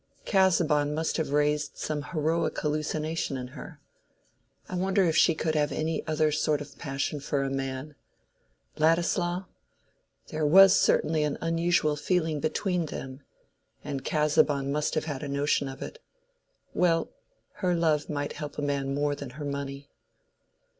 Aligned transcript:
Casaubon 0.25 0.95
must 0.95 1.17
have 1.17 1.29
raised 1.29 1.77
some 1.77 2.01
heroic 2.01 2.59
hallucination 2.59 3.37
in 3.37 3.49
her. 3.49 3.79
I 4.67 4.73
wonder 4.75 5.03
if 5.05 5.15
she 5.15 5.35
could 5.35 5.53
have 5.53 5.71
any 5.71 6.03
other 6.07 6.31
sort 6.31 6.59
of 6.59 6.75
passion 6.79 7.19
for 7.19 7.43
a 7.43 7.51
man? 7.51 7.93
Ladislaw?—there 8.79 9.45
was 10.47 10.75
certainly 10.75 11.21
an 11.23 11.37
unusual 11.39 11.95
feeling 11.95 12.39
between 12.39 12.87
them. 12.87 13.21
And 13.83 14.03
Casaubon 14.03 14.71
must 14.71 14.95
have 14.95 15.05
had 15.05 15.21
a 15.21 15.27
notion 15.27 15.67
of 15.67 15.83
it. 15.83 16.01
Well—her 16.73 17.75
love 17.75 18.09
might 18.09 18.33
help 18.33 18.57
a 18.57 18.63
man 18.63 18.95
more 18.95 19.13
than 19.13 19.29
her 19.37 19.45
money." 19.45 19.87